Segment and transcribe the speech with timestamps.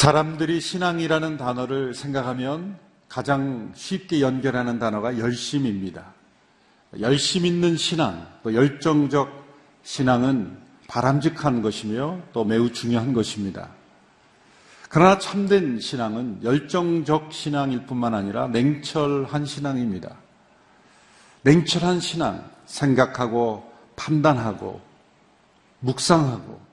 [0.00, 6.06] 사람들이 신앙이라는 단어를 생각하면 가장 쉽게 연결하는 단어가 열심입니다.
[7.00, 9.30] 열심 있는 신앙, 또 열정적
[9.82, 10.56] 신앙은
[10.88, 13.68] 바람직한 것이며 또 매우 중요한 것입니다.
[14.88, 20.16] 그러나 참된 신앙은 열정적 신앙일 뿐만 아니라 냉철한 신앙입니다.
[21.42, 24.80] 냉철한 신앙, 생각하고 판단하고
[25.80, 26.69] 묵상하고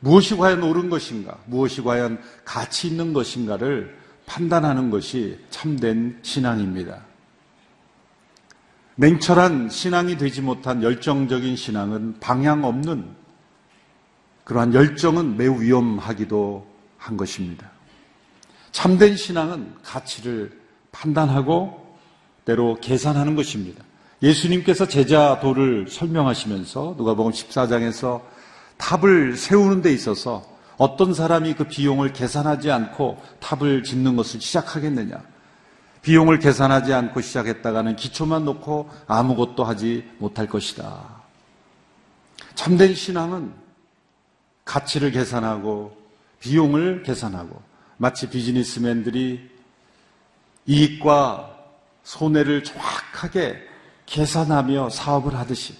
[0.00, 3.96] 무엇이 과연 옳은 것인가, 무엇이 과연 가치 있는 것인가를
[4.26, 7.04] 판단하는 것이 참된 신앙입니다.
[8.96, 13.06] 냉철한 신앙이 되지 못한 열정적인 신앙은 방향 없는
[14.44, 17.70] 그러한 열정은 매우 위험하기도 한 것입니다.
[18.72, 20.60] 참된 신앙은 가치를
[20.92, 21.96] 판단하고
[22.44, 23.84] 때로 계산하는 것입니다.
[24.22, 28.22] 예수님께서 제자도를 설명하시면서 누가복음 14장에서
[28.78, 30.44] 탑을 세우는 데 있어서
[30.76, 35.22] 어떤 사람이 그 비용을 계산하지 않고 탑을 짓는 것을 시작하겠느냐?
[36.02, 41.16] 비용을 계산하지 않고 시작했다가는 기초만 놓고 아무것도 하지 못할 것이다.
[42.54, 43.52] 참된 신앙은
[44.64, 45.96] 가치를 계산하고
[46.40, 47.60] 비용을 계산하고
[47.96, 49.50] 마치 비즈니스맨들이
[50.66, 51.56] 이익과
[52.04, 53.62] 손해를 정확하게
[54.06, 55.74] 계산하며 사업을 하듯이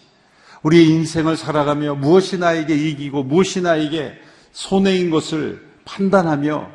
[0.66, 4.18] 우리의 인생을 살아가며 무엇이 나에게 이익이고 무엇이 나에게
[4.50, 6.68] 손해인 것을 판단하며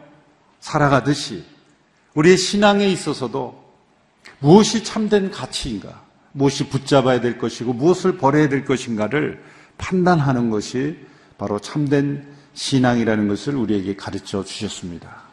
[0.62, 1.44] 살아가듯이
[2.14, 3.62] 우리의 신앙에 있어서도
[4.40, 9.44] 무엇이 참된 가치인가, 무엇이 붙잡아야 될 것이고 무엇을 버려야 될 것인가를
[9.78, 10.98] 판단하는 것이
[11.38, 15.24] 바로 참된 신앙이라는 것을 우리에게 가르쳐 주셨습니다.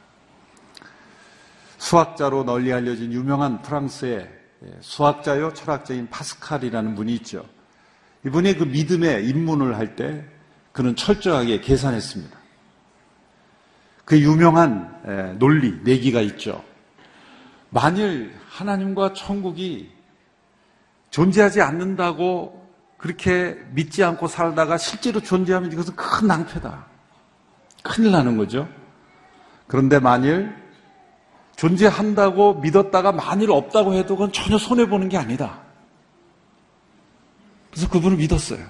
[1.78, 4.28] 수학자로 널리 알려진 유명한 프랑스의
[4.80, 7.44] 수학자요 철학자인 파스칼이라는 분이 있죠.
[8.28, 10.24] 이분이 그 믿음의 입문을 할 때
[10.72, 12.38] 그는 철저하게 계산했습니다.
[14.04, 16.62] 그 유명한 논리, 내기가 있죠.
[17.70, 19.90] 만일 하나님과 천국이
[21.10, 26.86] 존재하지 않는다고 그렇게 믿지 않고 살다가 실제로 존재하면 이것은 큰 낭패다.
[27.82, 28.68] 큰일 나는 거죠.
[29.66, 30.54] 그런데 만일
[31.56, 35.60] 존재한다고 믿었다가 만일 없다고 해도 그건 전혀 손해보는 게 아니다.
[37.78, 38.66] 그래서 그분을 믿었어요.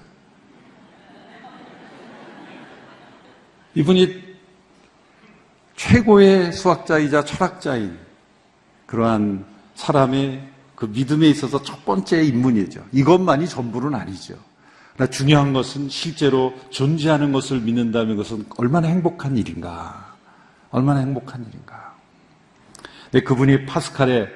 [3.74, 4.36] 이분이
[5.76, 7.98] 최고의 수학자이자 철학자인
[8.84, 12.84] 그러한 사람의 그 믿음에 있어서 첫 번째 인문이죠.
[12.92, 14.34] 이것만이 전부는 아니죠.
[14.94, 20.16] 그러나 중요한 것은 실제로 존재하는 것을 믿는다면 그것은 얼마나 행복한 일인가.
[20.70, 21.94] 얼마나 행복한 일인가.
[23.12, 24.28] 네, 그분이 파스칼에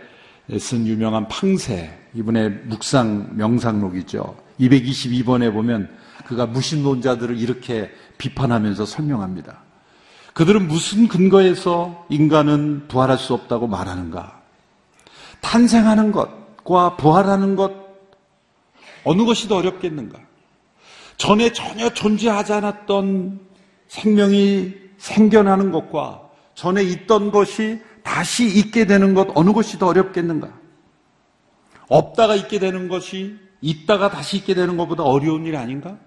[0.58, 4.36] 쓴 유명한 팡세, 이분의 묵상 명상록이죠.
[4.60, 5.88] 222번에 보면
[6.26, 9.62] 그가 무신론자들을 이렇게 비판하면서 설명합니다.
[10.34, 14.40] 그들은 무슨 근거에서 인간은 부활할 수 없다고 말하는가?
[15.40, 17.72] 탄생하는 것과 부활하는 것,
[19.04, 20.18] 어느 것이 더 어렵겠는가?
[21.16, 23.40] 전에 전혀 존재하지 않았던
[23.88, 26.22] 생명이 생겨나는 것과
[26.54, 30.61] 전에 있던 것이 다시 있게 되는 것, 어느 것이 더 어렵겠는가?
[31.92, 35.98] 없다가 있게 되는 것이 있다가 다시 있게 되는 것보다 어려운 일 아닌가?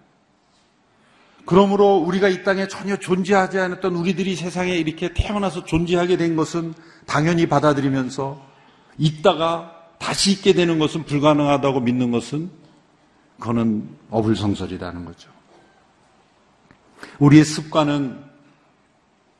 [1.46, 6.74] 그러므로 우리가 이 땅에 전혀 존재하지 않았던 우리들이 세상에 이렇게 태어나서 존재하게 된 것은
[7.06, 8.42] 당연히 받아들이면서
[8.98, 12.50] 있다가 다시 있게 되는 것은 불가능하다고 믿는 것은
[13.40, 15.30] 그거는 어불성설이라는 거죠.
[17.20, 18.24] 우리의 습관은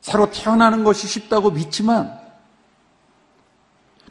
[0.00, 2.25] 새로 태어나는 것이 쉽다고 믿지만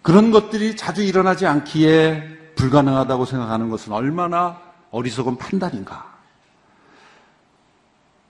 [0.06, 4.62] 그런 것들이 자주 일어나지 않기에 불가능하다고 생각하는 것은 얼마나
[4.92, 6.16] 어리석은 판단인가.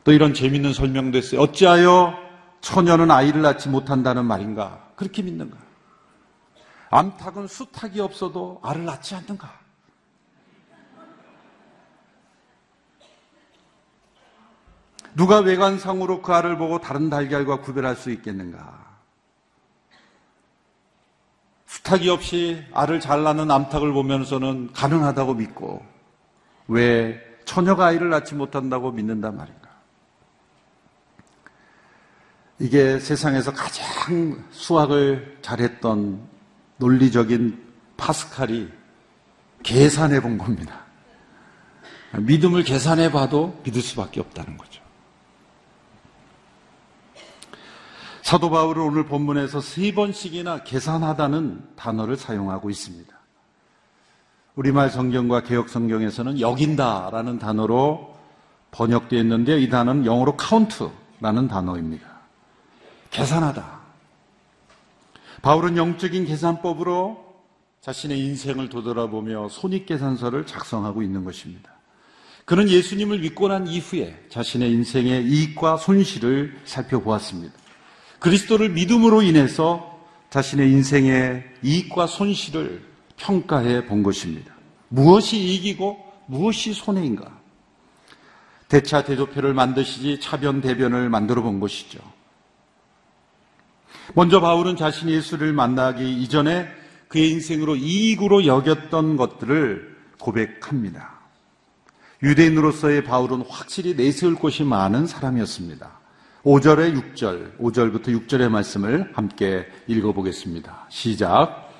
[0.05, 1.41] 또 이런 재밌는 설명도 했어요.
[1.41, 2.17] 어찌하여
[2.61, 4.87] 처녀는 아이를 낳지 못한다는 말인가?
[4.95, 5.57] 그렇게 믿는가?
[6.91, 9.51] 암탉은 수탉이 없어도 알을 낳지 않는가?
[15.13, 18.84] 누가 외관상으로 그 알을 보고 다른 달걀과 구별할 수 있겠는가?
[21.75, 25.83] 수탉이 없이 알을 잘 낳는 암탉을 보면서는 가능하다고 믿고
[26.67, 29.69] 왜 처녀가 아이를 낳지 못한다고 믿는단 말인가?
[32.59, 36.21] 이게 세상에서 가장 수학을 잘했던
[36.77, 37.61] 논리적인
[37.97, 38.69] 파스칼이
[39.63, 40.85] 계산해 본 겁니다.
[42.13, 44.81] 믿음을 계산해 봐도 믿을 수밖에 없다는 거죠.
[48.25, 53.15] 사도 바울은 오늘 본문에서 세 번씩이나 계산하다는 단어를 사용하고 있습니다.
[54.55, 58.15] 우리말 성경과 개혁 성경에서는 여긴다라는 단어로
[58.71, 62.07] 번역되어 있는데 이 단어는 영어로 count라는 단어입니다.
[63.11, 63.79] 계산하다.
[65.43, 67.23] 바울은 영적인 계산법으로
[67.81, 71.69] 자신의 인생을 되돌아보며 손익계산서를 작성하고 있는 것입니다.
[72.45, 77.64] 그는 예수님을 믿고 난 이후에 자신의 인생의 이익과 손실을 살펴보았습니다.
[78.19, 82.83] 그리스도를 믿음으로 인해서 자신의 인생의 이익과 손실을
[83.17, 84.53] 평가해 본 것입니다.
[84.89, 85.97] 무엇이 이익이고
[86.27, 87.39] 무엇이 손해인가?
[88.67, 91.99] 대차 대조표를 만드시지 차변 대변을 만들어 본 것이죠.
[94.13, 96.67] 먼저 바울은 자신이 예수를 만나기 이전에
[97.07, 101.15] 그의 인생으로 이익으로 여겼던 것들을 고백합니다.
[102.23, 106.04] 유대인으로서의 바울은 확실히 내세울 곳이 많은 사람이었습니다.
[106.45, 110.85] 5절에 6절, 5절부터 6절의 말씀을 함께 읽어보겠습니다.
[110.89, 111.71] 시작.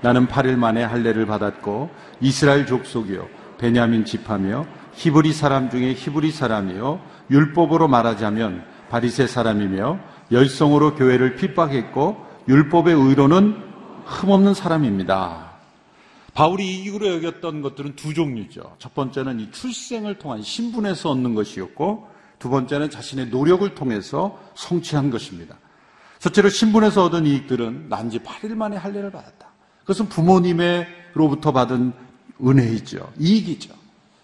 [0.00, 1.90] 나는 8일 만에 할례를 받았고
[2.22, 3.28] 이스라엘 족속이요
[3.58, 9.98] 베냐민 집하며 히브리 사람 중에 히브리 사람이요 율법으로 말하자면 바리새 사람이며
[10.32, 12.16] 열성으로 교회를 핍박했고
[12.48, 13.62] 율법의 의로는
[14.06, 15.52] 흠없는 사람입니다.
[16.32, 18.76] 바울이 이익으로 여겼던 것들은 두 종류죠.
[18.78, 25.56] 첫 번째는 이 출생을 통한 신분에서 얻는 것이었고 두 번째는 자신의 노력을 통해서 성취한 것입니다.
[26.18, 29.48] 첫째로 신분에서 얻은 이익들은 난지 8일 만에 할례를 받았다.
[29.80, 31.92] 그것은 부모님의로부터 받은
[32.44, 33.12] 은혜이죠.
[33.18, 33.74] 이익이죠.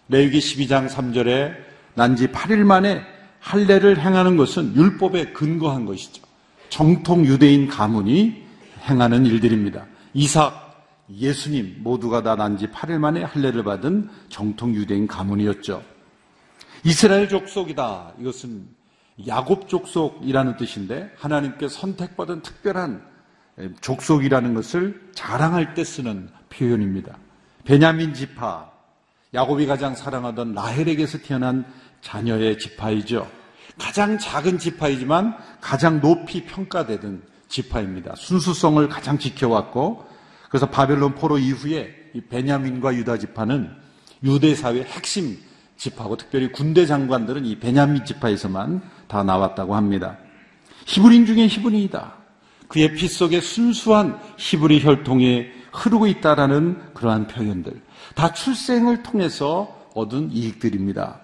[0.09, 1.55] 레위기 12장 3절에
[1.95, 3.03] 난지 8일 만에
[3.41, 6.23] 할례를 행하는 것은 율법에 근거한 것이죠.
[6.69, 8.43] 정통 유대인 가문이
[8.89, 9.87] 행하는 일들입니다.
[10.13, 10.65] 이삭,
[11.15, 15.83] 예수님 모두가 다 난지 8일 만에 할례를 받은 정통 유대인 가문이었죠.
[16.85, 18.13] 이스라엘 족속이다.
[18.21, 18.69] 이것은
[19.27, 23.03] 야곱 족속이라는 뜻인데 하나님께 선택받은 특별한
[23.81, 27.17] 족속이라는 것을 자랑할 때 쓰는 표현입니다.
[27.65, 28.71] 베냐민 지파,
[29.33, 31.65] 야곱이 가장 사랑하던 라헬에게서 태어난
[32.03, 33.27] 자녀의 지파이죠.
[33.79, 38.15] 가장 작은 지파이지만 가장 높이 평가되던 지파입니다.
[38.17, 40.07] 순수성을 가장 지켜왔고
[40.51, 43.71] 그래서 바벨론 포로 이후에 이 베냐민과 유다 지파는
[44.23, 45.39] 유대 사회의 핵심
[45.85, 50.17] 지파고 특별히 군대 장관들은 이 베냐민 지파에서만 다 나왔다고 합니다.
[50.87, 52.15] 히브린 중에 히브리이다.
[52.69, 57.83] 그의 피 속에 순수한 히브리 혈통이 흐르고 있다라는 그러한 표현들.
[58.15, 61.21] 다 출생을 통해서 얻은 이익들입니다.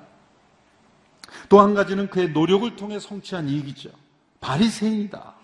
[1.48, 3.88] 또 한 가지는 그의 노력을 통해 성취한 이익이죠.
[4.40, 5.34] 바리새인이다.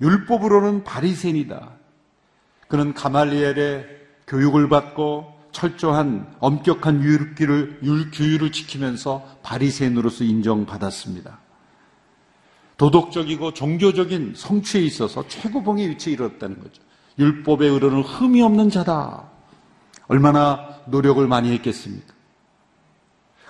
[0.00, 1.70] 율법으로는 바리새인이다.
[2.68, 3.86] 그는 가말리엘의
[4.26, 11.40] 교육을 받고 철저한 엄격한 율기를 율규율을 지키면서 바리새인으로서 인정받았습니다.
[12.76, 16.80] 도덕적이고 종교적인 성취에 있어서 최고봉의 위치에 이르렀다는 거죠.
[17.18, 19.30] 율법에 의로는 흠이 없는 자다.
[20.06, 22.14] 얼마나 노력을 많이 했겠습니까?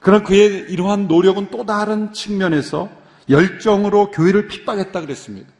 [0.00, 2.88] 그러나 그의 이러한 노력은 또 다른 측면에서
[3.28, 5.50] 열정으로 교회를 핍박했다 그랬습니다.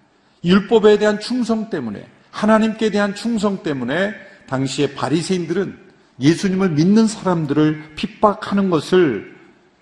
[0.42, 4.14] 율법에 대한 충성 때문에 하나님께 대한 충성 때문에
[4.46, 5.87] 당시의 바리새인들은
[6.20, 9.36] 예수님을 믿는 사람들을 핍박하는 것을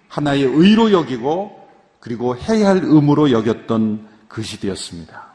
[0.08, 1.66] 하나의 의로 여기고
[2.00, 5.26] 그리고 해야 할 의무로 여겼던 그 시대였습니다.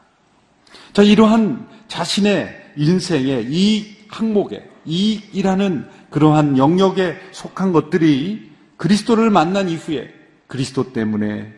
[0.92, 10.12] 자, 이러한 자신의 인생의 이 항목에 이익이라는 그러한 영역에 속한 것들이 그리스도를 만난 이후에
[10.46, 11.52] 그리스도 때문에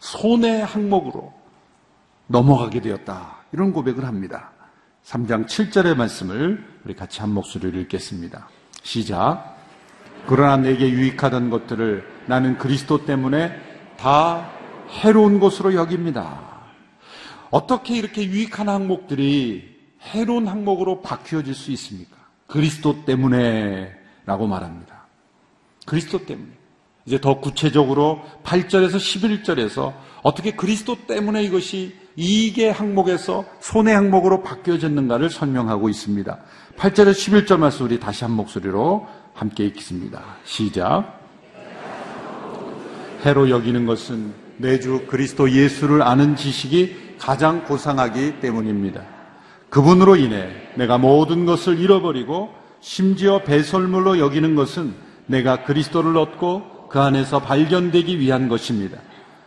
[0.00, 1.32] 손의 항목으로
[2.26, 3.38] 넘어가게 되었다.
[3.52, 4.50] 이런 고백을 합니다.
[5.04, 8.48] 3장 7절의 말씀을 우리 같이 한 목소리를 읽겠습니다.
[8.84, 9.56] 시작.
[10.26, 13.52] 그러나 내게 유익하던 것들을 나는 그리스도 때문에
[13.96, 14.50] 다
[15.02, 16.54] 해로운 것으로 여깁니다.
[17.50, 22.16] 어떻게 이렇게 유익한 항목들이 해로운 항목으로 바뀌어질 수 있습니까?
[22.46, 23.90] 그리스도 때문에
[24.26, 25.06] 라고 말합니다.
[25.86, 26.50] 그리스도 때문에.
[27.06, 35.88] 이제 더 구체적으로 8절에서 11절에서 어떻게 그리스도 때문에 이것이 이익의 항목에서 손의 항목으로 바뀌어졌는가를 설명하고
[35.88, 36.38] 있습니다.
[36.76, 40.22] 8절에 11절 말씀 우리 다시 한 목소리로 함께 읽겠습니다.
[40.44, 41.20] 시작.
[43.24, 49.02] 해로 여기는 것은 내 주 그리스도 예수를 아는 지식이 가장 고상하기 때문입니다.
[49.70, 52.50] 그분으로 인해 내가 모든 것을 잃어버리고
[52.80, 54.94] 심지어 배설물로 여기는 것은
[55.26, 58.98] 내가 그리스도를 얻고 그 안에서 발견되기 위한 것입니다.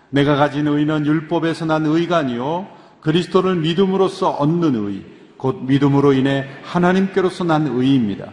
[0.09, 2.67] 내가 가진 의는 율법에서 난 의가 아니요
[3.01, 8.31] 그리스도를 믿음으로써 얻는 의, 곧 믿음으로 인해 하나님께로서 난 의입니다.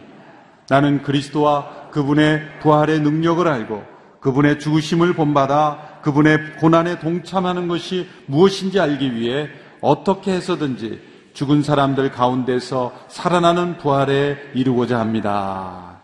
[0.68, 3.84] 나는 그리스도와 그분의 부활의 능력을 알고
[4.20, 9.48] 그분의 죽으심을 본받아 그분의 고난에 동참하는 것이 무엇인지 알기 위해
[9.80, 11.00] 어떻게 해서든지
[11.34, 16.00] 죽은 사람들 가운데서 살아나는 부활에 이루고자 합니다.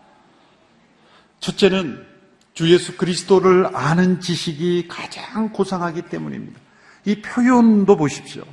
[1.39, 2.05] 첫째는
[2.53, 6.59] 주 예수 그리스도를 아는 지식이 가장 고상하기 때문입니다.
[7.05, 8.43] 이 표현도 보십시오.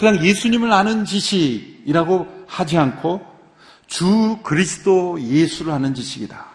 [0.00, 3.20] 그냥 예수님을 아는 지식이라고 하지 않고
[3.86, 6.46] 주 그리스도 예수를 아는 지식이다.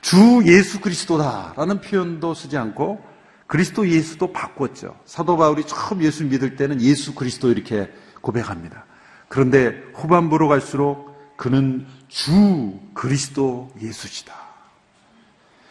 [0.00, 3.00] 주 예수 그리스도다라는 표현도 쓰지 않고
[3.46, 4.98] 그리스도 예수도 바꿨죠.
[5.04, 7.88] 사도 바울이 처음 예수 믿을 때는 예수 그리스도 이렇게
[8.20, 8.84] 고백합니다.
[9.28, 14.34] 그런데 후반부로 갈수록 그는 주 그리스도 예수시다.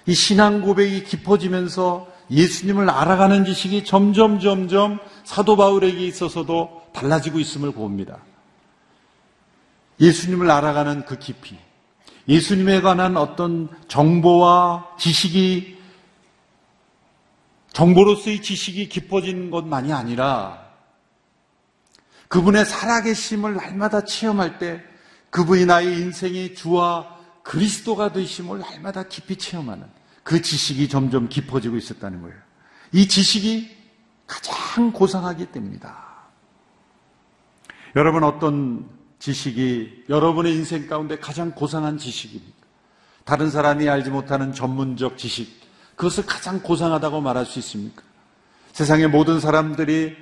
[0.05, 8.19] 이 신앙 고백이 깊어지면서 예수님을 알아가는 지식이 점점 점점 사도 바울에게 있어서도 달라지고 있음을 봅니다.
[9.99, 11.57] 예수님을 알아가는 그 깊이,
[12.27, 15.77] 예수님에 관한 어떤 정보와 지식이
[17.73, 20.65] 정보로서의 지식이 깊어진 것만이 아니라
[22.27, 24.83] 그분의 살아계심을 날마다 체험할 때
[25.29, 29.96] 그분이 나의 인생의 주와 그리스도가 되심을 날마다 깊이 체험하는
[30.27, 32.35] 그 지식이 점점 깊어지고 있었다는 거예요.
[32.91, 33.73] 이 지식이
[34.27, 36.05] 가장 고상하기 때문이다.
[37.95, 42.57] 여러분 어떤 지식이 여러분의 인생 가운데 가장 고상한 지식입니까?
[43.23, 45.61] 다른 사람이 알지 못하는 전문적 지식,
[45.95, 48.03] 그것을 가장 고상하다고 말할 수 있습니까?
[48.73, 50.17] 세상의 모든 사람들이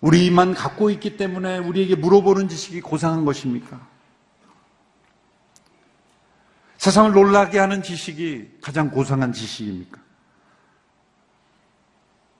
[0.00, 3.86] 우리만 갖고 있기 때문에 우리에게 물어보는 지식이 고상한 것입니까?
[6.78, 10.00] 세상을 놀라게 하는 지식이 가장 고상한 지식입니까?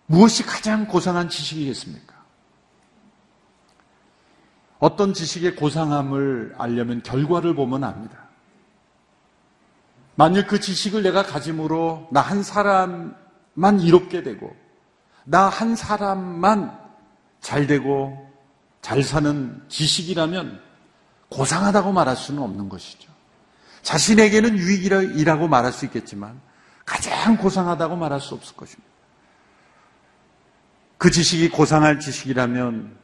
[0.06, 2.16] 무엇이 가장 고상한 지식이겠습니까?
[4.78, 8.28] 어떤 지식의 고상함을 알려면 결과를 보면 압니다.
[10.14, 14.56] 만일 그 지식을 내가 가짐으로 나 한 사람만 이롭게 되고
[15.24, 16.78] 나 한 사람만
[17.40, 18.28] 잘 되고
[18.82, 20.60] 잘 사는 지식이라면
[21.28, 23.07] 고상하다고 말할 수는 없는 것이죠.
[23.88, 26.38] 자신에게는 유익이라고 말할 수 있겠지만
[26.84, 28.86] 가장 고상하다고 말할 수 없을 것입니다.
[30.98, 32.98] 그 지식이 고상할 지식이라면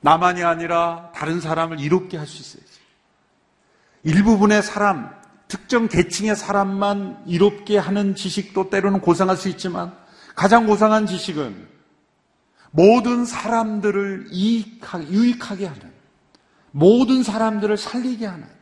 [0.00, 2.80] 나만이 아니라 다른 사람을 이롭게 할 수 있어야지.
[4.04, 5.10] 일부분의 사람,
[5.48, 9.96] 특정 계층의 사람만 이롭게 하는 지식도 때로는 고상할 수 있지만
[10.36, 11.68] 가장 고상한 지식은
[12.70, 15.92] 모든 사람들을 이익하게, 유익하게 하는
[16.70, 18.61] 모든 사람들을 살리게 하는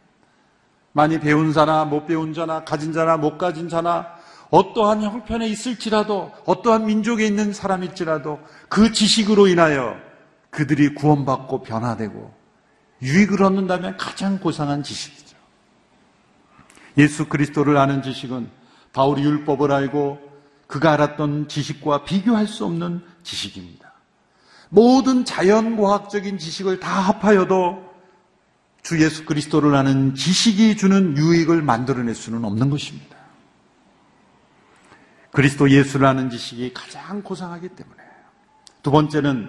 [0.92, 4.08] 많이 배운 자나 못 배운 자나 가진 자나 못 가진 자나
[4.50, 9.96] 어떠한 형편에 있을지라도 어떠한 민족에 있는 사람일지라도 그 지식으로 인하여
[10.50, 12.34] 그들이 구원받고 변화되고
[13.02, 15.36] 유익을 얻는다면 가장 고상한 지식이죠.
[16.98, 18.50] 예수 그리스도를 아는 지식은
[18.92, 20.18] 바울이 율법을 알고
[20.66, 23.92] 그가 알았던 지식과 비교할 수 없는 지식입니다.
[24.68, 27.89] 모든 자연과학적인 지식을 다 합하여도
[28.82, 33.16] 주 예수 그리스도를 아는 지식이 주는 유익을 만들어낼 수는 없는 것입니다.
[35.32, 38.02] 그리스도 예수를 아는 지식이 가장 고상하기 때문에.
[38.82, 39.48] 두 번째는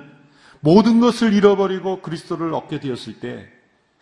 [0.59, 3.61] 모든 것을 잃어버리고 그리스도를 얻게 되었을 때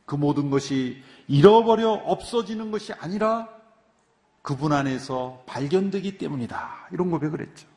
[0.10, 3.48] 그 모든 것이 잃어버려 없어지는 것이 아니라
[4.42, 6.88] 그분 안에서 발견되기 때문이다.
[6.92, 7.68] 이런 고백을 했죠.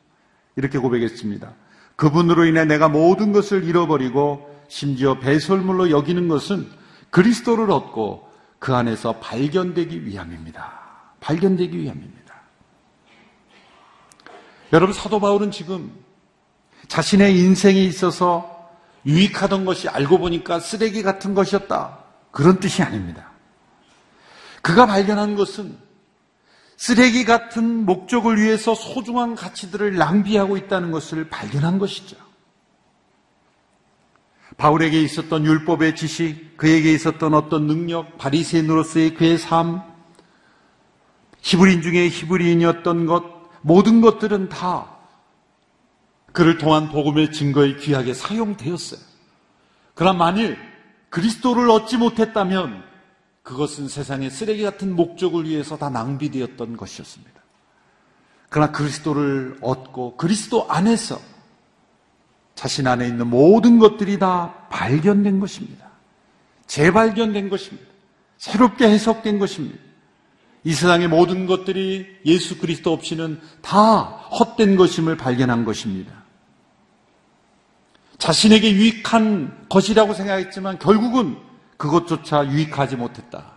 [0.55, 1.53] 이렇게 고백했습니다.
[1.95, 6.67] 그분으로 인해 내가 모든 것을 잃어버리고 심지어 배설물로 여기는 것은
[7.13, 8.27] 그리스도를 얻고
[8.57, 10.81] 그 안에서 발견되기 위함입니다.
[11.19, 12.33] 발견되기 위함입니다.
[14.73, 15.93] 여러분 사도 바울은 지금
[16.87, 18.67] 자신의 인생에 있어서
[19.05, 21.99] 유익하던 것이 알고 보니까 쓰레기 같은 것이었다.
[22.31, 23.29] 그런 뜻이 아닙니다.
[24.63, 25.77] 그가 발견한 것은
[26.77, 32.22] 쓰레기 같은 목적을 위해서 소중한 가치들을 낭비하고 있다는 것을 발견한 것이죠.
[34.57, 39.81] 바울에게 있었던 율법의 지식, 그에게 있었던 어떤 능력, 바리새인으로서의 그의 삶,
[41.41, 43.23] 히브리인 중에 히브리인이었던 것,
[43.61, 44.93] 모든 것들은 다
[46.31, 48.99] 그를 통한 복음의 증거에 귀하게 사용되었어요.
[49.93, 50.57] 그러나 만일
[51.09, 52.83] 그리스도를 얻지 못했다면
[53.43, 57.33] 그것은 세상의 쓰레기 같은 목적을 위해서 다 낭비되었던 것이었습니다.
[58.49, 61.19] 그러나 그리스도를 얻고 그리스도 안에서
[62.55, 65.87] 자신 안에 있는 모든 것들이 다 발견된 것입니다.
[66.67, 67.87] 재발견된 것입니다.
[68.37, 69.77] 새롭게 해석된 것입니다.
[70.63, 76.23] 이 세상의 모든 것들이 예수 그리스도 없이는 다 헛된 것임을 발견한 것입니다.
[78.17, 81.37] 자신에게 유익한 것이라고 생각했지만 결국은
[81.77, 83.51] 그것조차 유익하지 못했다.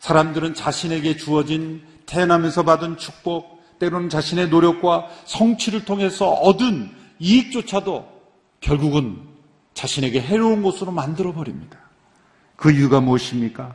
[0.00, 6.90] 사람들은 자신에게 주어진 태어나면서 받은 축복, 때로는 자신의 노력과 성취를 통해서 얻은
[7.24, 8.06] 이익조차도
[8.60, 9.18] 결국은
[9.72, 11.78] 자신에게 해로운 것으로 만들어 버립니다.
[12.56, 13.74] 그 이유가 무엇입니까?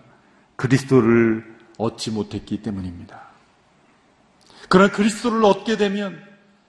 [0.56, 3.28] 그리스도를 얻지 못했기 때문입니다.
[4.70, 6.22] 그러나 그리스도를 얻게 되면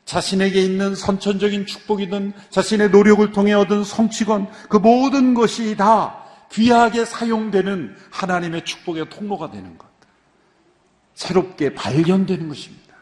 [0.07, 7.95] 자신에게 있는 선천적인 축복이든 자신의 노력을 통해 얻은 성취건 그 모든 것이 다 귀하게 사용되는
[8.11, 9.87] 하나님의 축복의 통로가 되는 것.
[11.15, 12.95] 새롭게 발견되는 것입니다.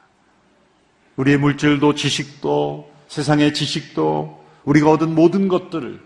[1.16, 6.00] 우리의 물질도 지식도 세상의 지식도 우리가 얻은 모든 것들을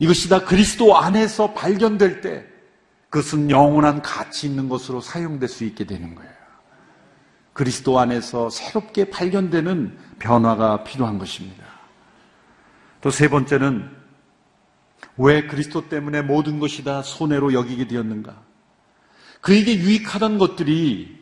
[0.00, 2.44] 이것이 다 그리스도 안에서 발견될 때
[3.10, 6.30] 그것은 영원한 가치 있는 것으로 사용될 수 있게 되는 거예요.
[7.52, 11.64] 그리스도 안에서 새롭게 발견되는 변화가 필요한 것입니다.
[13.00, 13.88] 또 세 번째는
[15.16, 18.40] 왜 그리스도 때문에 모든 것이 다 손해로 여기게 되었는가?
[19.40, 21.18] 그에게 유익하던 것들이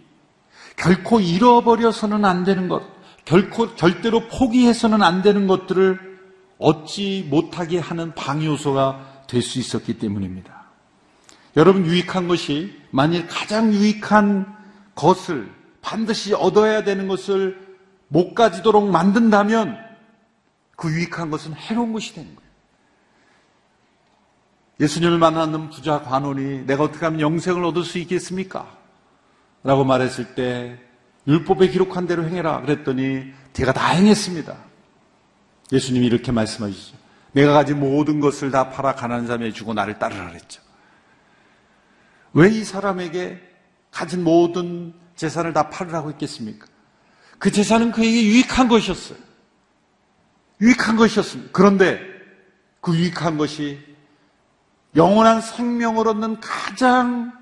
[0.77, 2.83] 결코 잃어버려서는 안 되는 것,
[3.27, 6.17] 결코 절대로 포기해서는 안 되는 것들을
[6.59, 10.67] 얻지 못하게 하는 방해 요소가 될 수 있었기 때문입니다.
[11.57, 14.47] 여러분 유익한 것이 만일 가장 유익한
[14.95, 15.53] 것을
[15.83, 17.77] 반드시 얻어야 되는 것을
[18.09, 19.77] 못 가지도록 만든다면
[20.77, 22.51] 그 유익한 것은 해로운 것이 되는 거예요.
[24.79, 28.77] 예수님을 만나는 부자 관원이 내가 어떻게 하면 영생을 얻을 수 있겠습니까?
[29.65, 30.79] 라고 말했을 때
[31.27, 34.57] 율법에 기록한 대로 행해라 그랬더니 제가 다 행했습니다.
[35.73, 36.97] 예수님이 이렇게 말씀하시죠.
[37.33, 40.63] 내가 가진 모든 것을 다 팔아 가난한 사람에 주고 나를 따르라 그랬죠.
[42.33, 43.41] 왜 이 사람에게
[43.91, 46.67] 가진 모든 재산을 다 팔으라고 했겠습니까?
[47.39, 49.19] 그 재산은 그에게 유익한 것이었어요.
[50.61, 51.51] 유익한 것이었습니다.
[51.53, 52.01] 그런데
[52.81, 53.79] 그 유익한 것이
[54.95, 57.33] 영원한 생명을 얻는 가장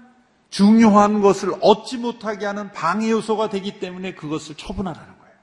[0.55, 5.35] 중요한 것을 얻지 못하게 하는 방해 요소가 되기 때문에 그것을 처분하라는 거예요.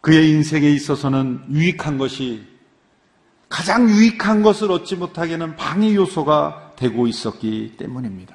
[0.00, 2.44] 그의 인생에 있어서는 유익한 것이
[3.48, 8.34] 가장 유익한 것을 얻지 못하게 하는 방해 요소가 되고 있었기 때문입니다.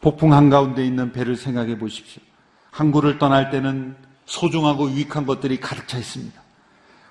[0.00, 2.22] 폭풍 한가운데 있는 배를 생각해 보십시오.
[2.70, 6.40] 항구를 떠날 때는 소중하고 유익한 것들이 가득 차 있습니다.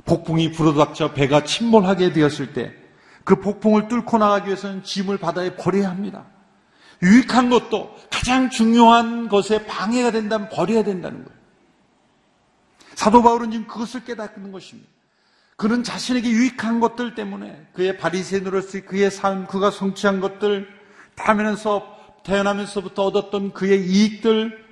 [0.06, 2.85] 폭풍이 불어닥쳐 배가 침몰하게 되었을 때
[3.26, 6.26] 그 폭풍을 뚫고 나가기 위해서는 짐을 바다에 버려야 합니다.
[7.02, 11.40] 유익한 것도 가장 중요한 것에 방해가 된다면 버려야 된다는 거예요.
[12.94, 14.90] 사도 바울은 지금 그것을 깨닫는 것입니다.
[15.58, 20.68] 그는 자신에게 유익한 것들 때문에 그의 바리새인으로서 그의 삶, 그가 성취한 것들,
[21.16, 24.66] 태어나면서 태어나면서부터 얻었던 그의 이익들,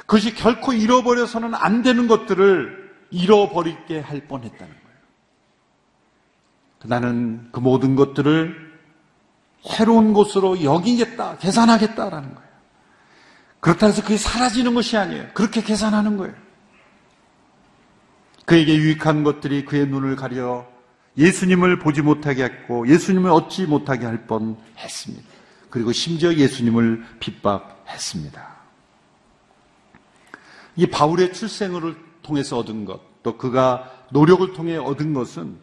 [0.00, 4.77] 그것이 결코 잃어버려서는 안 되는 것들을 잃어버리게 할 뻔했다는 거예요.
[6.84, 8.68] 나는 그 모든 것들을
[9.62, 12.48] 새로운 곳으로 여기겠다, 계산하겠다라는 거예요.
[13.60, 15.28] 그렇다 해서 그게 사라지는 것이 아니에요.
[15.34, 16.34] 그렇게 계산하는 거예요.
[18.44, 20.66] 그에게 유익한 것들이 그의 눈을 가려
[21.18, 25.24] 예수님을 보지 못하게 했고 예수님을 얻지 못하게 할 뻔 했습니다.
[25.68, 28.56] 그리고 심지어 예수님을 핍박했습니다.
[30.76, 35.58] 이 바울의 출생을 통해서 얻은 것, 또 그가 노력을 통해 얻은 것은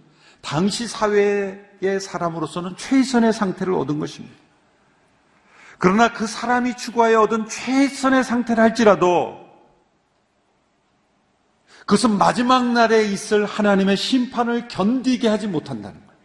[0.46, 4.36] 당시 사회의 사람으로서는 최선의 상태를 얻은 것입니다.
[5.80, 9.44] 그러나 그 사람이 추구하여 얻은 최선의 상태를 할지라도
[11.80, 16.22] 그것은 마지막 날에 있을 하나님의 심판을 견디게 하지 못한다는 거예요.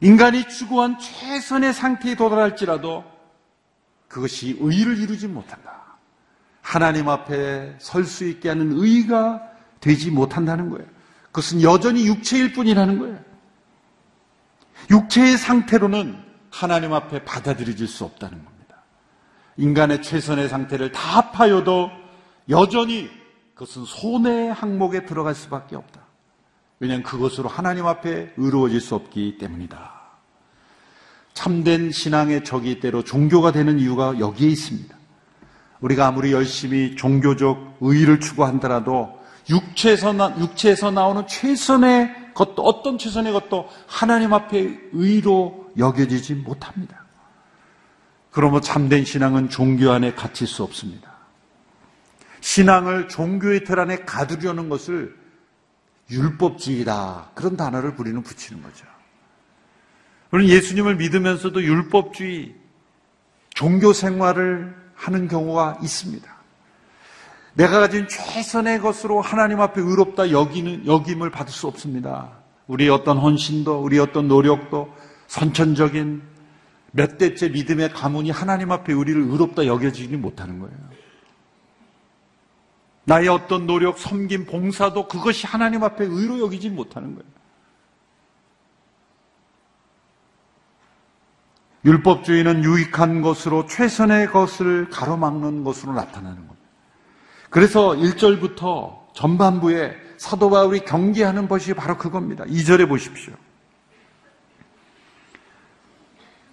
[0.00, 3.04] 인간이 추구한 최선의 상태에 도달할지라도
[4.06, 5.98] 그것이 의를 이루지 못한다.
[6.62, 9.42] 하나님 앞에 설 수 있게 하는 의가
[9.80, 10.93] 되지 못한다는 거예요.
[11.34, 13.18] 그것은 여전히 육체일 뿐이라는 거예요.
[14.88, 16.16] 육체의 상태로는
[16.48, 18.76] 하나님 앞에 받아들여질 수 없다는 겁니다.
[19.56, 21.90] 인간의 최선의 상태를 다 합하여도
[22.50, 23.10] 여전히
[23.54, 26.02] 그것은 손해의 항목에 들어갈 수밖에 없다.
[26.78, 29.92] 왜냐하면 그것으로 하나님 앞에 의로워질 수 없기 때문이다.
[31.32, 34.96] 참된 신앙의 적이 때로 종교가 되는 이유가 여기에 있습니다.
[35.80, 39.13] 우리가 아무리 열심히 종교적 의의를 추구한다라도
[39.48, 47.04] 육체에서, 나, 육체에서 나오는 최선의 것도 어떤 최선의 것도 하나님 앞에 의로 여겨지지 못합니다.
[48.30, 51.12] 그러므로 참된 신앙은 종교 안에 갇힐 수 없습니다.
[52.40, 55.16] 신앙을 종교의 틀 안에 가두려는 것을
[56.10, 57.30] 율법주의다.
[57.34, 58.86] 그런 단어를 우리는 붙이는 거죠.
[60.30, 62.54] 우리는 예수님을 믿으면서도 율법주의,
[63.50, 66.33] 종교 생활을 하는 경우가 있습니다.
[67.54, 72.30] 내가 가진 최선의 것으로 하나님 앞에 의롭다 여기는, 여김을 받을 수 없습니다.
[72.66, 74.92] 우리의 어떤 헌신도, 우리의 어떤 노력도,
[75.28, 76.22] 선천적인
[76.90, 80.76] 몇 대째 믿음의 가문이 하나님 앞에 우리를 의롭다 여겨지지 못하는 거예요.
[83.04, 87.34] 나의 어떤 노력, 섬김, 봉사도 그것이 하나님 앞에 의로 여기지 못하는 거예요.
[91.84, 96.53] 율법주의는 유익한 것으로 최선의 것을 가로막는 것으로 나타나는 겁니다.
[97.54, 102.42] 그래서 1절부터 전반부에 사도 바울이 경계하는 것이 바로 그겁니다.
[102.46, 103.32] 2절에 보십시오.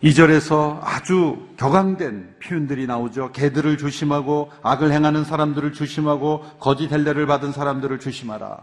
[0.04, 3.32] 2절에서 아주 격앙된 표현들이 나오죠.
[3.32, 8.60] 개들을 조심하고 악을 행하는 사람들을 조심하고 거짓 헬레를 받은 사람들을 조심하라.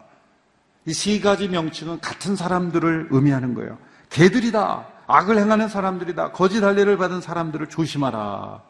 [0.86, 3.78] 이 세 가지 명칭은 같은 사람들을 의미하는 거예요.
[4.10, 4.86] 개들이다.
[5.08, 6.30] 악을 행하는 사람들이다.
[6.30, 8.62] 거짓 할례를 받은 사람들을 조심하라.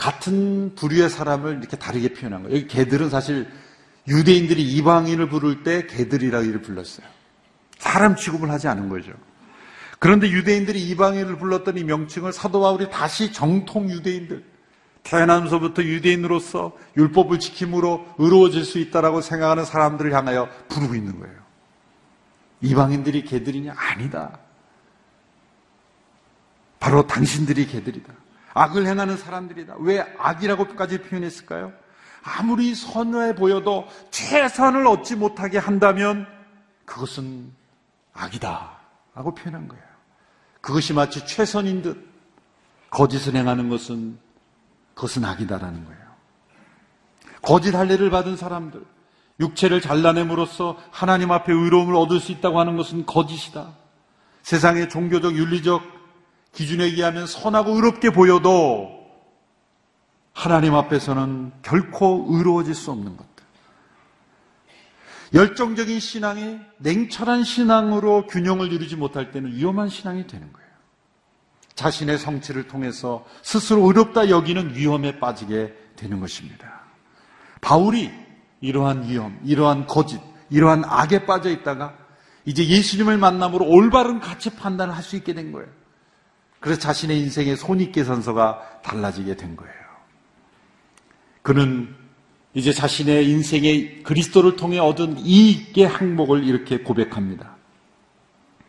[0.00, 2.56] 같은 부류의 사람을 이렇게 다르게 표현한 거예요.
[2.56, 3.46] 여기 개들은 사실
[4.08, 7.06] 유대인들이 이방인을 부를 때 개들이라고 이를 불렀어요.
[7.78, 9.12] 사람 취급을 하지 않은 거죠.
[9.98, 14.42] 그런데 유대인들이 이방인을 불렀던 이 명칭을 사도 바울이 다시 정통 유대인들,
[15.02, 21.36] 태어나면서부터 유대인으로서 율법을 지킴으로 의로워질 수 있다라고 생각하는 사람들을 향하여 부르고 있는 거예요.
[22.62, 23.74] 이방인들이 개들이냐?
[23.76, 24.38] 아니다.
[26.78, 28.14] 바로 당신들이 개들이다.
[28.54, 29.76] 악을 행하는 사람들이다.
[29.80, 31.72] 왜 악이라고까지 표현했을까요?
[32.22, 36.26] 아무리 선해 보여도 최선을 얻지 못하게 한다면
[36.84, 37.52] 그것은
[38.12, 38.78] 악이다.
[39.14, 39.84] 라고 표현한 거예요.
[40.60, 42.08] 그것이 마치 최선인 듯
[42.90, 44.18] 거짓을 행하는 것은
[44.94, 46.00] 그것은 악이다라는 거예요.
[47.42, 48.84] 거짓 할례를 받은 사람들,
[49.40, 53.74] 육체를 잘라냄으로써 하나님 앞에 의로움을 얻을 수 있다고 하는 것은 거짓이다.
[54.42, 55.99] 세상의 종교적 윤리적
[56.52, 58.98] 기준에 의하면 선하고 의롭게 보여도
[60.32, 63.30] 하나님 앞에서는 결코 의로워질 수 없는 것들.
[65.32, 70.68] 열정적인 신앙이 냉철한 신앙으로 균형을 이루지 못할 때는 위험한 신앙이 되는 거예요.
[71.74, 76.80] 자신의 성취를 통해서 스스로 의롭다 여기는 위험에 빠지게 되는 것입니다.
[77.60, 78.10] 바울이
[78.60, 81.96] 이러한 위험, 이러한 거짓, 이러한 악에 빠져 있다가
[82.44, 85.68] 이제 예수님을 만남으로 올바른 가치 판단을 할 수 있게 된 거예요.
[86.60, 89.74] 그래서 자신의 인생의 손익계산서가 달라지게 된 거예요.
[91.42, 91.94] 그는
[92.52, 97.56] 이제 자신의 인생의 그리스도를 통해 얻은 이익의 항목을 이렇게 고백합니다.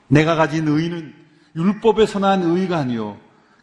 [0.08, 1.14] 내가 가진 의는
[1.56, 3.18] 율법에서 난 의가 아니요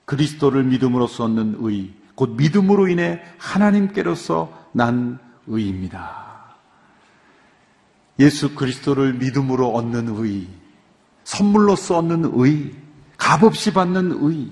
[0.05, 6.57] 그리스도를 믿음으로써 얻는 의, 곧 믿음으로 인해 하나님께로서 난 의입니다.
[8.19, 10.49] 예수 그리스도를 믿음으로 얻는 의,
[11.25, 12.73] 선물로서 얻는 의,
[13.29, 14.49] 값 없이 받는 의,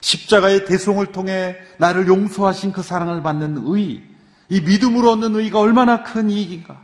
[0.00, 4.00] 십자가의 대송을 통해 나를 용서하신 그 사랑을 받는 의,
[4.48, 6.80] 이 믿음으로 얻는 의가 얼마나 큰 이익인가.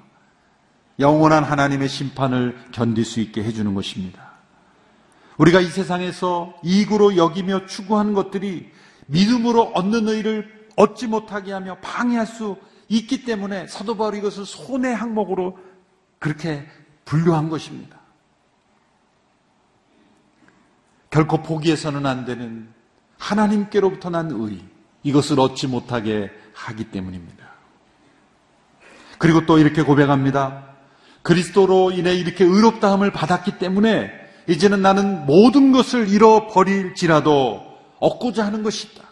[0.99, 4.33] 영원한 하나님의 심판을 견딜 수 있게 해주는 것입니다.
[5.37, 8.73] 우리가 이 세상에서 이익으로 여기며 추구하는 것들이
[9.07, 12.57] 믿음으로 얻는 의를 얻지 못하게 하며 방해할 수
[12.89, 15.57] 있기 때문에 사도 바울이 이것을 손해 항목으로
[16.19, 16.67] 그렇게
[17.05, 17.98] 분류한 것입니다.
[21.11, 22.69] 결코 포기해서는 안 되는
[23.19, 24.61] 하나님께로부터 난 의,
[25.03, 27.49] 이것을 얻지 못하게 하기 때문입니다.
[29.19, 30.65] 그리고 또 이렇게 고백합니다.
[31.23, 34.11] 그리스도로 인해 이렇게 의롭다함을 받았기 때문에
[34.49, 37.67] 이제는 나는 모든 것을 잃어버릴지라도
[37.99, 39.05] 얻고자 하는 것이 있다.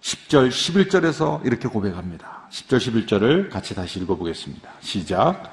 [0.00, 2.48] 10절, 11절에서 이렇게 고백합니다.
[2.50, 4.70] 10절, 11절을 같이 다시 읽어보겠습니다.
[4.80, 5.52] 시작.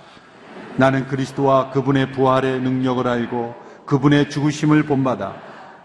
[0.75, 5.35] 나는 그리스도와 그분의 부활의 능력을 알고 그분의 죽으심을 본받아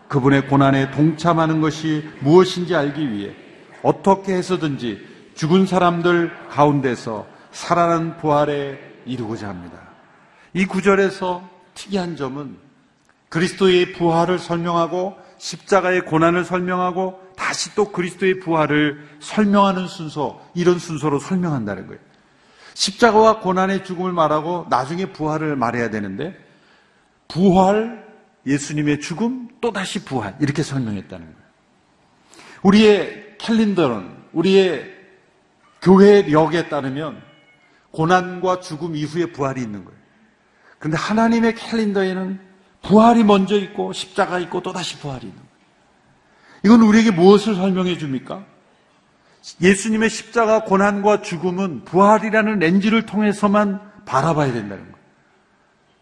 [0.08, 3.34] 그분의 고난에 동참하는 것이 무엇인지 알기 위해
[3.82, 9.78] 어떻게 해서든지 죽은 사람들 가운데서 살아난 부활에 이루고자 합니다.
[10.52, 12.56] 이 구절에서 특이한 점은
[13.28, 21.86] 그리스도의 부활을 설명하고 십자가의 고난을 설명하고 다시 또 그리스도의 부활을 설명하는 순서, 이런 순서로 설명한다는
[21.86, 22.00] 거예요.
[22.74, 26.36] 십자가와 고난의 죽음을 말하고 나중에 부활을 말해야 되는데
[27.28, 28.06] 부활,
[28.46, 31.48] 예수님의 죽음, 또다시 부활 이렇게 설명했다는 거예요.
[32.62, 34.98] 우리의 캘린더는 우리의
[35.82, 37.22] 교회력에 따르면
[37.92, 39.98] 고난과 죽음 이후에 부활이 있는 거예요.
[40.78, 42.40] 그런데 하나님의 캘린더에는
[42.82, 45.48] 부활이 먼저 있고 십자가 있고 또다시 부활이 있는 거예요.
[46.64, 48.44] 이건 우리에게 무엇을 설명해 줍니까?
[49.60, 54.97] 예수님의 십자가 고난과 죽음은 부활이라는 렌즈를 통해서만 바라봐야 된다는 거예요.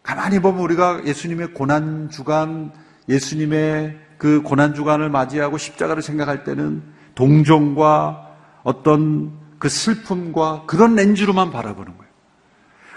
[0.07, 2.71] 가만히 보면 우리가 예수님의 고난 주간,
[3.09, 6.85] 예수님의 그 고난 주간을 맞이하고 십자가를 생각할 때는
[7.17, 8.29] 동정과
[8.63, 12.13] 어떤 그 슬픔과 그런 렌즈로만 바라보는 거예요.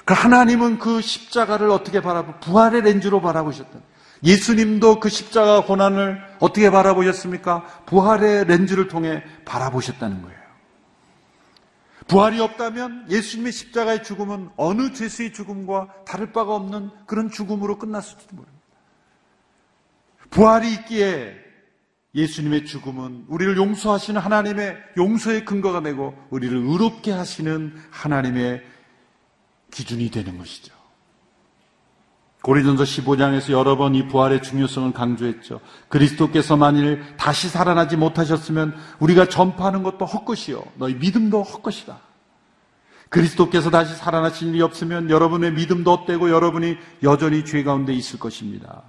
[0.06, 3.82] 그 하나님은 그 십자가를 어떻게 바라보, 부활의 렌즈로 바라보셨던.
[4.24, 7.64] 예수님도 그 십자가 고난을 어떻게 바라보셨습니까?
[7.88, 10.38] 부활의 렌즈를 통해 바라보셨다는 거예요.
[12.10, 18.60] 부활이 없다면 예수님의 십자가의 죽음은 어느 죄수의 죽음과 다를 바가 없는 그런 죽음으로 끝났을지도 모릅니다.
[20.32, 21.36] 부활이 있기에
[22.16, 28.64] 예수님의 죽음은 우리를 용서하시는 하나님의 용서의 근거가 되고 우리를 의롭게 하시는 하나님의
[29.70, 30.79] 기준이 되는 것이죠.
[32.42, 35.60] 고리전서 15장에서 여러 번 이 부활의 중요성을 강조했죠.
[35.90, 40.64] 그리스도께서 만일 다시 살아나지 못하셨으면 우리가 전파하는 것도 헛것이요.
[40.78, 42.00] 너희 믿음도 헛것이다.
[43.10, 48.84] 그리스도께서 다시 살아나신 일이 없으면 여러분의 믿음도 헛되고 여러분이 여전히 죄 가운데 있을 것입니다.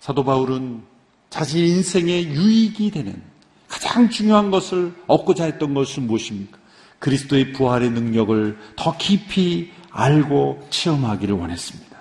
[0.00, 0.82] 사도 바울은
[1.28, 3.22] 자신 인생의 유익이 되는
[3.68, 6.58] 가장 중요한 것을 얻고자 했던 것은 무엇입니까?
[7.00, 11.96] 그리스도의 부활의 능력을 더 깊이 알고 체험하기를 원했습니다.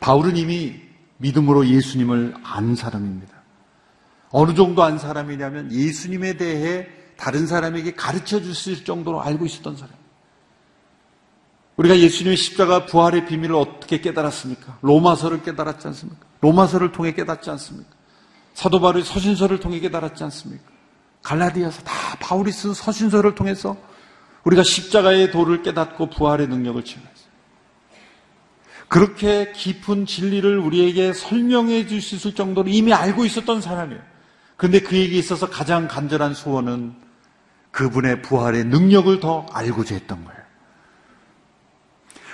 [0.00, 0.80] 바울은 이미
[1.16, 3.34] 믿음으로 예수님을 안 사람입니다.
[4.30, 9.94] 어느 정도 안 사람이냐면 예수님에 대해 다른 사람에게 가르쳐 줬을 정도로 알고 있었던 사람.
[11.76, 14.78] 우리가 예수님의 십자가 부활의 비밀을 어떻게 깨달았습니까?
[14.82, 16.24] 로마서를 깨달았지 않습니까?
[16.40, 17.90] 로마서를 통해 깨닫지 않습니까?
[18.54, 20.64] 사도 바울의 서신서를 통해 깨달았지 않습니까?
[21.22, 23.76] 갈라디아서 다 바울이 쓴 서신서를 통해서
[24.44, 27.24] 우리가 십자가의 도를 깨닫고 부활의 능력을 체험했어요.
[28.88, 34.00] 그렇게 깊은 진리를 우리에게 설명해 줄 수 있을 정도로 이미 알고 있었던 사람이에요.
[34.56, 36.94] 근데 그에게 있어서 가장 간절한 소원은
[37.70, 40.40] 그분의 부활의 능력을 더 알고자 했던 거예요.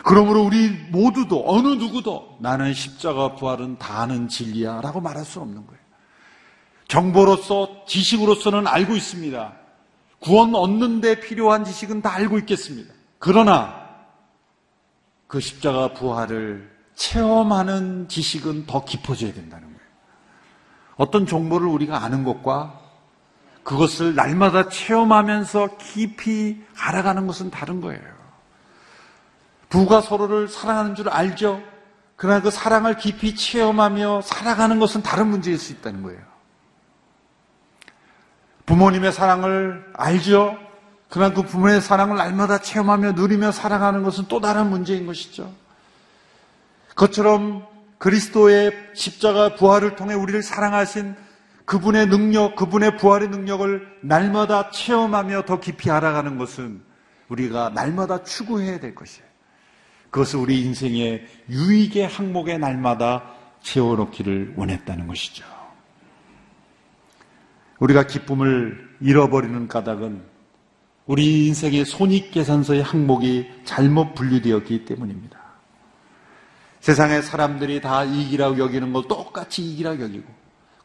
[0.04, 5.66] 그러므로 우리 모두도 어느 누구도 나는 십자가 부활은 다 아는 진리야 라고 말할 수 없는
[5.66, 5.80] 거예요.
[6.88, 9.52] 정보로서 지식으로서는 알고 있습니다.
[10.20, 12.92] 구원 얻는 데 필요한 지식은 다 알고 있겠습니다.
[13.18, 13.88] 그러나
[15.26, 19.80] 그 십자가 부활을 체험하는 지식은 더 깊어져야 된다는 거예요.
[20.96, 22.78] 어떤 정보를 우리가 아는 것과
[23.62, 28.02] 그것을 날마다 체험하면서 깊이 알아가는 것은 다른 거예요.
[29.68, 31.62] 부가 서로를 사랑하는 줄 알죠?
[32.16, 36.20] 그러나 그 사랑을 깊이 체험하며 살아가는 것은 다른 문제일 수 있다는 거예요.
[38.66, 40.56] 부모님의 사랑을 알죠?
[41.08, 45.52] 그러나 그 부모의 사랑을 날마다 체험하며 누리며 살아가는 것은 또 다른 문제인 것이죠.
[46.90, 47.66] 그것처럼
[47.98, 51.16] 그리스도의 십자가 부활을 통해 우리를 사랑하신
[51.64, 56.82] 그분의 능력, 그분의 부활의 능력을 날마다 체험하며 더 깊이 알아가는 것은
[57.28, 59.28] 우리가 날마다 추구해야 될 것이에요.
[60.10, 63.22] 그것을 우리 인생의 유익의 항목에 날마다
[63.62, 65.59] 채워놓기를 원했다는 것이죠.
[67.80, 70.22] 우리가 기쁨을 잃어버리는 까닭은
[71.06, 75.40] 우리 인생의 손익계산서의 항목이 잘못 분류되었기 때문입니다.
[76.80, 80.24] 세상의 사람들이 다 이익이라고 여기는 걸 똑같이 이익이라고 여기고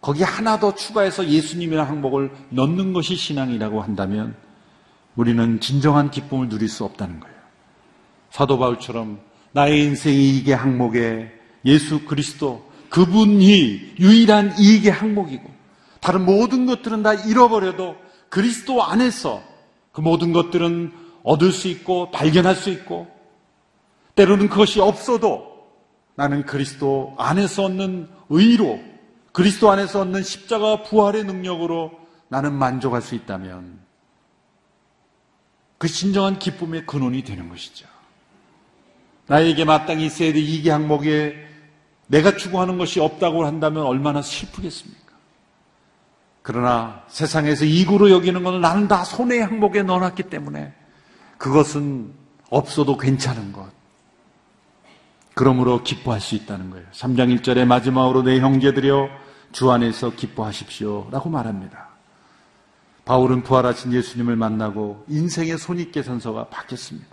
[0.02, 4.36] 거기 하나 더 추가해서 예수님이라는 항목을 넣는 것이 신앙이라고 한다면
[5.16, 7.36] 우리는 진정한 기쁨을 누릴 수 없다는 거예요.
[8.30, 9.20] 사도 바울처럼
[9.52, 11.32] 나의 인생의 이익의 항목에
[11.66, 15.55] 예수 그리스도 그분이 유일한 이익의 항목이고
[16.06, 17.96] 다른 모든 것들은 다 잃어버려도
[18.30, 19.42] 그리스도 안에서
[19.92, 23.08] 그 모든 것들은 얻을 수 있고 발견할 수 있고
[24.14, 25.66] 때로는 그것이 없어도
[26.14, 28.80] 나는 그리스도 안에서 얻는 의로
[29.32, 31.92] 그리스도 안에서 얻는 십자가 부활의 능력으로
[32.28, 33.80] 나는 만족할 수 있다면
[35.80, 37.88] 그 진정한 기쁨의 근원이 되는 것이죠.
[39.26, 41.48] 나에게 마땅히 있어야 될 이기 항목에
[42.06, 45.05] 내가 추구하는 것이 없다고 한다면 얼마나 슬프겠습니까?
[46.46, 50.76] 그러나 세상에서 이구로 여기는 것은 나는 다 손의 항목에 넣어놨기 때문에
[51.40, 52.14] 그것은
[52.52, 53.68] 없어도 괜찮은 것.
[55.34, 56.86] 그러므로 기뻐할 수 있다는 거예요.
[56.92, 59.10] 3장 1절에 마지막으로 내 형제들여
[59.54, 61.08] 주 안에서 기뻐하십시오.
[61.10, 61.90] 라고 말합니다.
[63.06, 67.08] 바울은 부활하신 예수님을 만나고 인생의 손익계산서가 바뀌었습니다.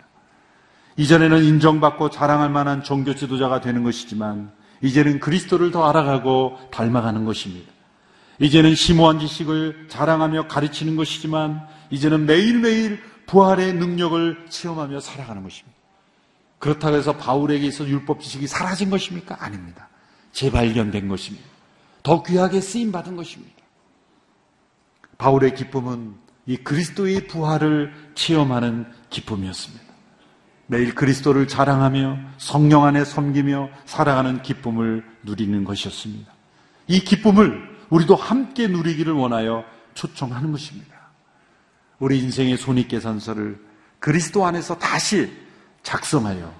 [0.98, 7.71] 이전에는 인정받고 자랑할 만한 종교 지도자가 되는 것이지만 이제는 그리스도를 더 알아가고 닮아가는 것입니다.
[8.38, 15.78] 이제는 심오한 지식을 자랑하며 가르치는 것이지만 이제는 매일매일 부활의 능력을 체험하며 살아가는 것입니다.
[16.58, 19.36] 그렇다고 해서 바울에게 있어 율법 지식이 사라진 것입니까?
[19.40, 19.88] 아닙니다.
[20.32, 21.46] 재발견된 것입니다.
[22.02, 23.54] 더 귀하게 쓰임 받은 것입니다.
[25.18, 26.14] 바울의 기쁨은
[26.46, 29.84] 이 그리스도의 부활을 체험하는 기쁨이었습니다.
[30.66, 36.32] 매일 그리스도를 자랑하며 성령 안에 섬기며 살아가는 기쁨을 누리는 것이었습니다.
[36.88, 40.96] 이 기쁨을 우리도 함께 누리기를 원하여 초청하는 것입니다.
[41.98, 43.60] 우리 인생의 손익계산서를
[43.98, 45.30] 그리스도 안에서 다시
[45.82, 46.52] 작성하여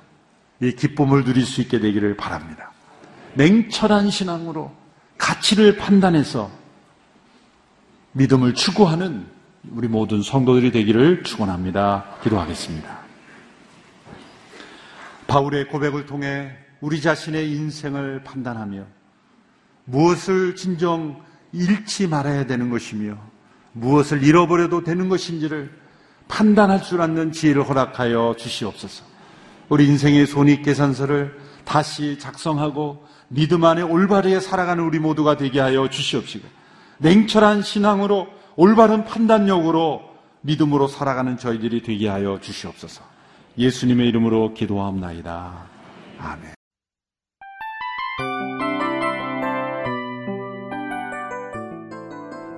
[0.60, 2.70] 이 기쁨을 누릴 수 있게 되기를 바랍니다.
[3.34, 4.76] 냉철한 신앙으로
[5.16, 6.50] 가치를 판단해서
[8.12, 9.26] 믿음을 추구하는
[9.70, 12.18] 우리 모든 성도들이 되기를 축원합니다.
[12.22, 12.98] 기도하겠습니다.
[15.26, 18.84] 바울의 고백을 통해 우리 자신의 인생을 판단하며
[19.84, 21.20] 무엇을 진정
[21.52, 23.16] 잃지 말아야 되는 것이며
[23.72, 25.70] 무엇을 잃어버려도 되는 것인지를
[26.28, 29.04] 판단할 줄 아는 지혜를 허락하여 주시옵소서.
[29.68, 36.46] 우리 인생의 손익 계산서를 다시 작성하고 믿음 안에 올바르게 살아가는 우리 모두가 되게 하여 주시옵시고
[36.98, 40.02] 냉철한 신앙으로 올바른 판단력으로
[40.42, 43.02] 믿음으로 살아가는 저희들이 되게 하여 주시옵소서.
[43.56, 45.66] 예수님의 이름으로 기도하옵나이다.
[46.18, 46.61] 아멘.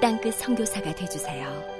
[0.00, 1.77] 땅끝 성교사가 되주세요